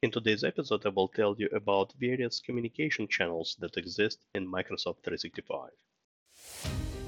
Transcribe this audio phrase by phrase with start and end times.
[0.00, 5.02] In today's episode, I will tell you about various communication channels that exist in Microsoft
[5.02, 5.70] 365.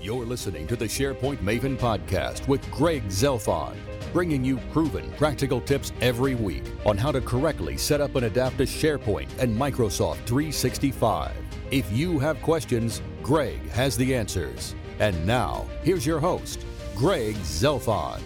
[0.02, 3.76] You're listening to the SharePoint Maven podcast with Greg Zelfond,
[4.13, 8.58] bringing you proven practical tips every week on how to correctly set up and adapt
[8.58, 11.30] to SharePoint and Microsoft 365.
[11.70, 14.75] If you have questions, Greg has the answers.
[14.98, 16.66] And now, here's your host,
[16.96, 18.22] Greg Zelfond.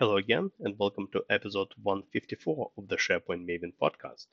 [0.00, 4.28] Hello again, and welcome to episode 154 of the SharePoint Maven podcast.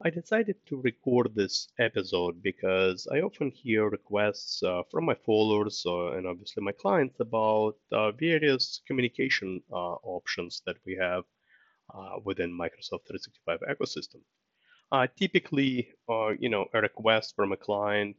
[0.00, 5.82] I decided to record this episode because I often hear requests uh, from my followers
[5.84, 11.24] uh, and obviously my clients about uh, various communication uh, options that we have
[11.92, 14.20] uh, within Microsoft 365 ecosystem.
[14.92, 15.88] Uh, typically,
[16.38, 18.16] you know, a request from a client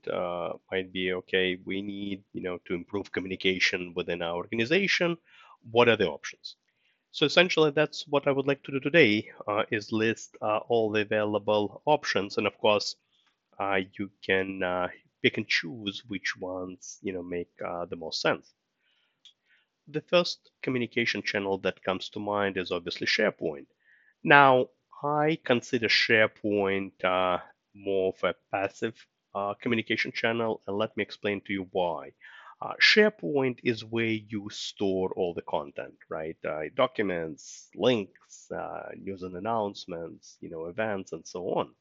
[0.70, 5.18] might be, okay, we need, you know, to improve communication within our organization
[5.70, 6.56] what are the options?
[7.12, 10.92] So essentially, that's what I would like to do today uh, is list uh, all
[10.92, 12.96] the available options, and of course,
[13.60, 14.88] uh, you can uh,
[15.22, 18.54] pick and choose which ones you know make uh, the most sense.
[19.90, 23.68] The first communication channel that comes to mind is obviously SharePoint.
[24.24, 24.68] Now,
[25.04, 27.40] I consider SharePoint uh,
[27.76, 28.96] more of a passive
[29.62, 32.14] communication channel, and let me explain to you why.
[32.62, 36.38] Uh, SharePoint is where you store all the content, right?
[36.48, 41.74] Uh, documents, links, uh, news and announcements, you know, events, and so on.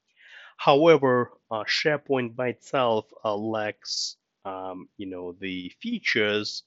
[0.56, 6.62] However, uh, SharePoint by itself uh, lacks, um, you know, the features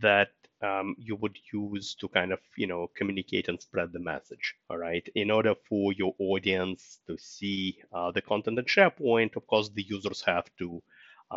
[0.00, 4.54] that um, you would use to kind of, you know, communicate and spread the message.
[4.70, 5.08] All right.
[5.16, 9.82] In order for your audience to see uh, the content in SharePoint, of course, the
[9.82, 10.80] users have to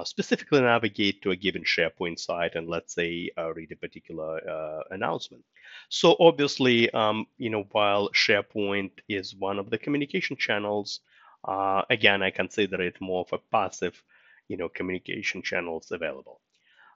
[0.03, 4.83] specifically navigate to a given SharePoint site and let's say uh, read a particular uh,
[4.91, 5.43] announcement.
[5.89, 10.99] So obviously, um, you know, while SharePoint is one of the communication channels,
[11.47, 14.01] uh, again, I consider it more of a passive,
[14.47, 16.41] you know, communication channels available.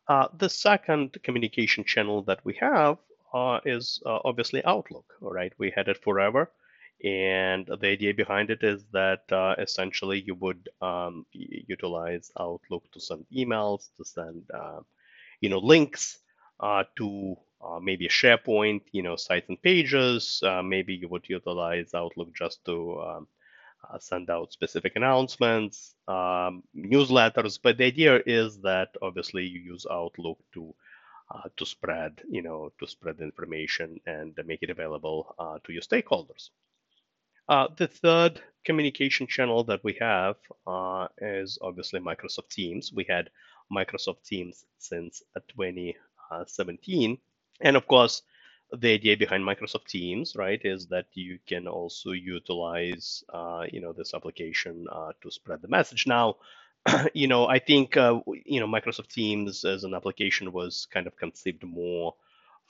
[0.07, 2.97] Uh, the second communication channel that we have
[3.33, 5.13] uh, is obviously Outlook.
[5.21, 6.51] All right, we had it forever.
[7.03, 12.99] And the idea behind it is that uh, essentially you would um, utilize Outlook to
[12.99, 14.81] send emails, to send uh,
[15.39, 16.19] you know links
[16.59, 20.41] uh, to uh, maybe a SharePoint, you know sites and pages.
[20.45, 23.27] Uh, maybe you would utilize Outlook just to um,
[23.89, 27.59] uh, send out specific announcements, um, newsletters.
[27.63, 30.75] But the idea is that obviously you use Outlook to
[31.57, 36.49] to spread, you know, to spread information and make it available to your stakeholders.
[37.49, 40.35] Uh, the third communication channel that we have
[40.67, 42.93] uh, is obviously Microsoft Teams.
[42.93, 43.29] We had
[43.73, 47.17] Microsoft Teams since 2017.
[47.61, 48.21] And of course,
[48.71, 53.93] the idea behind Microsoft Teams, right, is that you can also utilize, uh, you know,
[53.93, 56.05] this application uh, to spread the message.
[56.05, 56.35] Now,
[57.15, 61.17] you know, I think, uh, you know, Microsoft Teams as an application was kind of
[61.17, 62.13] conceived more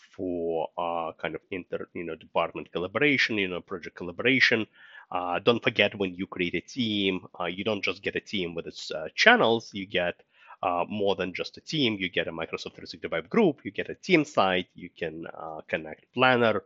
[0.09, 4.65] for uh, kind of inter you know department collaboration you know project collaboration.
[5.11, 8.53] Uh, don't forget when you create a team uh, you don't just get a team
[8.55, 9.71] with its uh, channels.
[9.73, 10.15] You get
[10.61, 11.97] uh, more than just a team.
[11.99, 13.61] You get a microsoft 365 group.
[13.63, 14.67] You get a team site.
[14.75, 16.63] You can uh, connect planner.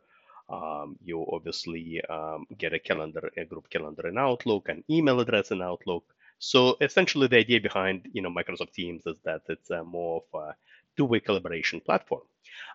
[0.49, 5.51] Um, you obviously um, get a calendar a group calendar in outlook an email address
[5.51, 6.03] in outlook
[6.43, 10.39] so essentially the idea behind you know microsoft teams is that it's a more of
[10.41, 10.55] a
[10.97, 12.21] two-way collaboration platform.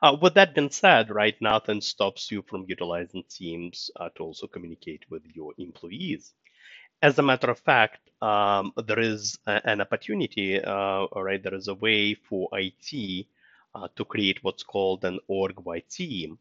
[0.03, 4.47] Uh, with that being said, right, nothing stops you from utilizing Teams uh, to also
[4.47, 6.33] communicate with your employees.
[7.03, 11.69] As a matter of fact, um, there is a, an opportunity, uh, right, there is
[11.69, 13.27] a way for IT
[13.75, 16.39] uh, to create what's called an org-wide team.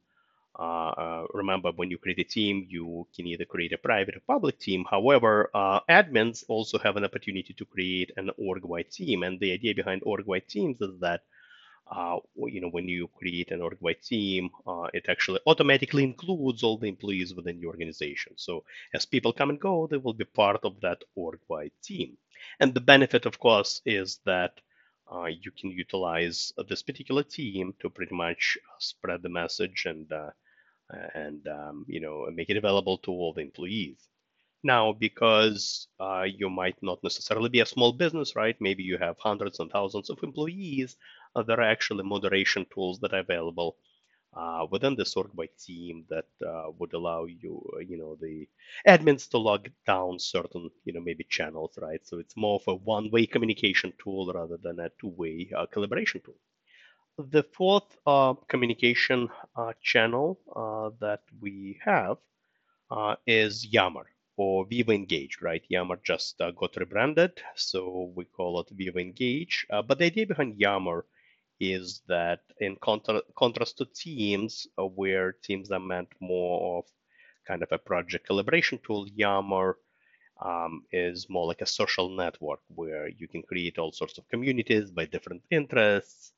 [0.59, 4.22] Uh, uh, remember, when you create a team, you can either create a private or
[4.25, 4.84] public team.
[4.90, 5.51] However,
[5.88, 9.23] admins also have an opportunity to create an org-wide team.
[9.23, 11.22] And the idea behind org-wide teams is that
[11.90, 16.77] uh, you know, when you create an org-wide team, uh, it actually automatically includes all
[16.77, 18.33] the employees within the organization.
[18.36, 18.63] So
[18.94, 22.18] as people come and go, they will be part of that org-wide team.
[22.60, 24.60] And the benefit, of course, is that
[25.12, 30.31] uh, you can utilize this particular team to pretty much spread the message and uh,
[31.13, 33.98] and um, you know make it available to all the employees.
[34.63, 38.56] Now, because uh, you might not necessarily be a small business, right?
[38.62, 40.95] Maybe you have hundreds and thousands of employees
[41.36, 43.78] uh, there are actually moderation tools that are available
[44.36, 48.48] uh, within the org-wide team that uh, would allow you, uh, you know, the
[48.88, 52.06] admins to log down certain, you know, maybe channels, right?
[52.07, 56.38] So it's more of a one-way communication tool rather than a two-way uh, collaboration tool.
[57.19, 62.18] The fourth uh, communication uh, channel uh, that we have
[62.92, 65.64] uh, is Yammer or Viva Engage, right?
[65.69, 69.66] Yammer just uh, got rebranded, so we call it Viva Engage.
[69.69, 71.06] Uh, but the idea behind Yammer
[71.60, 76.86] is that in contra- contrast to Teams, where Teams are meant more of
[77.48, 79.78] kind of a project collaboration tool, Yammer
[80.46, 84.92] um, is more like a social network where you can create all sorts of communities
[84.92, 86.34] by different interests.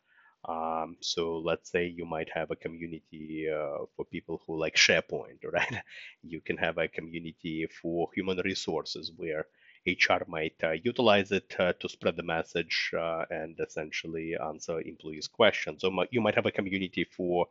[0.48, 5.44] Um, so let's say you might have a community uh, for people who like SharePoint,
[5.52, 5.82] right?
[6.24, 9.46] You can have a community for human resources where
[9.86, 15.28] HR might uh, utilize it uh, to spread the message uh, and essentially answer employees'
[15.28, 15.82] questions.
[15.82, 17.48] So you might have a community for,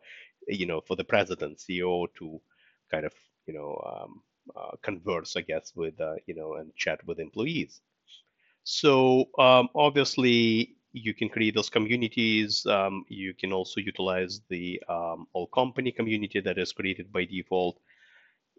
[0.46, 2.40] you know, for the president, CEO to
[2.90, 3.12] kind of,
[3.46, 4.22] you know, um,
[4.56, 7.80] uh, converse, I guess, with uh, you know and chat with employees.
[8.64, 12.66] So um, obviously you can create those communities.
[12.66, 17.78] Um, you can also utilize the um, all company community that is created by default.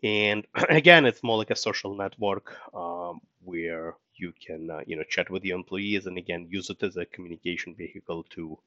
[0.03, 5.03] And again, it's more like a social network um, where you can uh, you know
[5.03, 8.57] chat with your employees and again use it as a communication vehicle to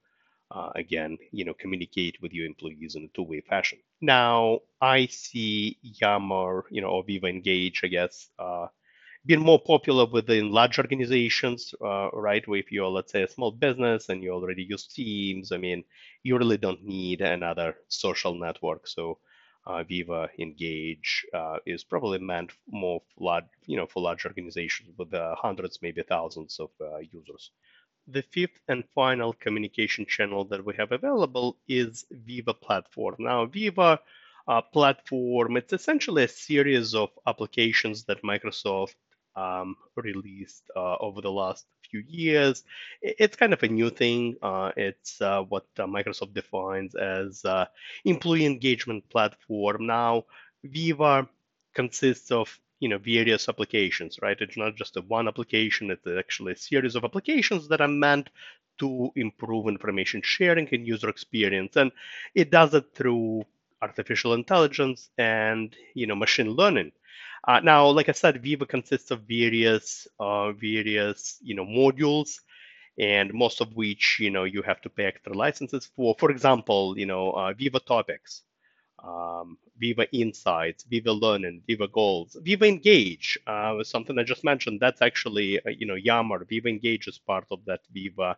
[0.50, 3.78] uh, again, you know, communicate with your employees in a two-way fashion.
[4.00, 8.68] Now, I see Yammer, you know, or Viva Engage, I guess, uh,
[9.24, 12.44] being more popular within large organizations, uh, right?
[12.46, 15.84] If you're, let's say, a small business and you already use Teams, I mean,
[16.22, 18.88] you really don't need another social network.
[18.88, 19.18] So,
[19.64, 24.90] uh, Viva Engage uh, is probably meant more for large, you know, for large organizations
[24.98, 27.50] with uh, hundreds, maybe thousands of uh, users.
[28.08, 33.14] The fifth and final communication channel that we have available is Viva Platform.
[33.20, 34.00] Now, Viva
[34.48, 38.96] uh, Platform, it's essentially a series of applications that Microsoft
[39.36, 42.64] um, released uh, over the last few years.
[43.02, 44.36] It's kind of a new thing.
[44.42, 47.66] Uh, it's uh, what uh, Microsoft defines as uh,
[48.04, 49.86] employee engagement platform.
[49.86, 50.24] Now,
[50.64, 51.28] Viva
[51.74, 56.52] consists of you know various applications right it's not just a one application it's actually
[56.52, 58.28] a series of applications that are meant
[58.78, 61.92] to improve information sharing and user experience and
[62.34, 63.44] it does it through
[63.82, 66.92] artificial intelligence and you know machine learning
[67.48, 72.30] uh, now like i said viva consists of various uh, various you know modules
[72.98, 76.98] and most of which you know you have to pay extra licenses for for example
[76.98, 78.42] you know uh, viva topics
[79.04, 84.80] um, Viva Insights, Viva Learning, Viva Goals, Viva Engage uh, something I just mentioned.
[84.80, 86.44] That's actually uh, you know Yammer.
[86.44, 88.36] Viva Engage is part of that Viva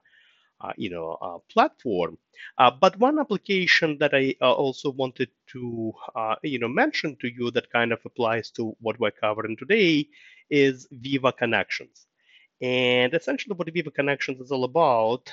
[0.76, 2.18] you know uh, platform.
[2.58, 5.92] Uh, but one application that I uh, also wanted to
[6.42, 10.08] you know mention to you that kind of applies to what we're covering today
[10.50, 12.06] is Viva Connections.
[12.62, 15.30] And essentially, what Viva Connections is all about,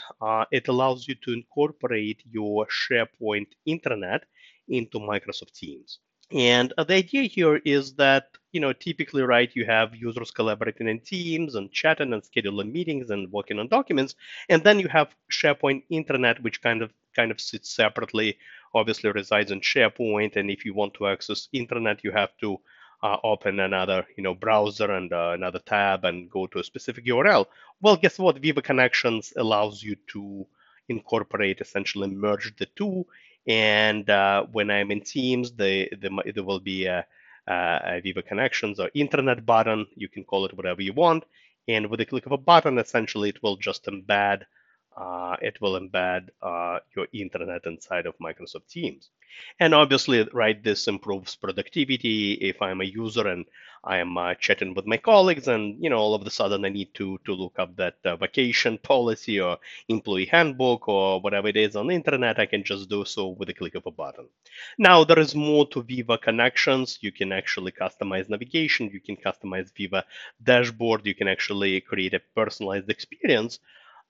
[0.51, 4.21] it allows you to incorporate your SharePoint intranet
[4.67, 5.99] into Microsoft Teams.
[6.31, 10.87] And uh, the idea here is that, you know, typically, right, you have users collaborating
[10.87, 14.15] in Teams and chatting and scheduling meetings and working on documents.
[14.49, 18.37] And then you have SharePoint intranet, which kind of kind of sits separately,
[18.73, 20.35] obviously resides in SharePoint.
[20.35, 22.57] And if you want to access intranet, you have to
[23.03, 27.05] uh, open another, you know, browser and uh, another tab and go to a specific
[27.05, 27.45] URL.
[27.81, 28.39] Well, guess what?
[28.39, 30.45] Viva Connections allows you to
[30.87, 33.05] incorporate, essentially merge the two
[33.47, 37.05] and uh, when I'm in Teams, the, the, there will be a,
[37.47, 39.87] Uh, a Viva Connections or Intranet button.
[39.95, 41.25] You can call it whatever you want.
[41.67, 44.43] And with the click of a button, essentially, it will just embed
[45.01, 49.09] uh, it will embed uh, your intranet inside of Microsoft Teams.
[49.59, 52.33] And obviously, right, this improves productivity.
[52.33, 53.45] If I'm a user and
[53.83, 56.69] I am uh, chatting with my colleagues, and you know, all of a sudden I
[56.69, 61.57] need to to look up that uh, vacation policy or employee handbook or whatever it
[61.57, 64.27] is on the intranet, I can just do so with a click of a button.
[64.77, 66.99] Now there is more to Viva Connections.
[67.01, 68.91] You can actually customize navigation.
[68.93, 70.03] You can customize Viva
[70.43, 71.07] dashboard.
[71.07, 73.59] You can actually create a personalized experience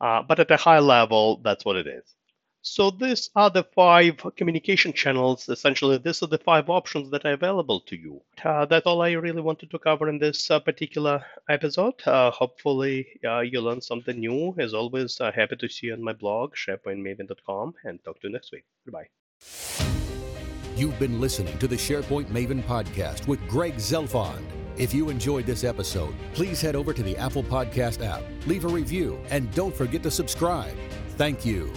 [0.02, 2.04] uh, but at a high level, that's what it is.
[2.64, 5.50] So these are the five communication channels.
[5.50, 8.22] Essentially, these are the five options that are available to you.
[8.44, 11.96] Uh, that's all I really wanted to cover in this uh, particular episode.
[12.06, 14.56] Uh, hopefully, uh, you learned something new.
[14.60, 18.34] As always, uh, happy to see you on my blog, sharepointmaven.com, and talk to you
[18.34, 18.66] next week.
[18.86, 19.08] Goodbye.
[20.76, 24.61] You've been listening to the SharePoint Maven podcast with Greg Zelfond.
[24.78, 28.70] If you enjoyed this episode, please head over to the Apple Podcast app, leave a
[28.70, 30.76] review, and don't forget to subscribe.
[31.18, 31.72] Thank you.